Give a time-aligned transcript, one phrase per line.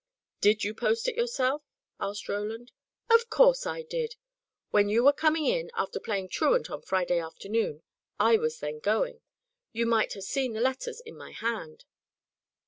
[0.39, 1.61] "Did you post it yourself?"
[1.99, 2.71] asked Roland.
[3.11, 4.15] "Of course I did.
[4.71, 7.83] When you were coming in, after playing truant on Friday afternoon,
[8.19, 9.21] I was then going.
[9.73, 11.85] You might have seen the letters in my hand."